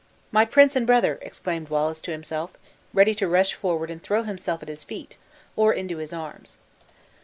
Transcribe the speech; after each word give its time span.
"My 0.31 0.45
prince 0.45 0.75
and 0.75 0.87
brother!" 0.87 1.19
exclaimed 1.21 1.69
Wallace 1.69 2.01
to 2.01 2.11
himself, 2.11 2.53
ready 2.91 3.13
to 3.13 3.27
rush 3.27 3.53
forward 3.53 3.91
and 3.91 4.01
throw 4.01 4.23
himself 4.23 4.63
at 4.63 4.67
his 4.67 4.83
feet, 4.83 5.15
or 5.55 5.71
into 5.73 5.97
his 5.97 6.11
arms. 6.11 6.57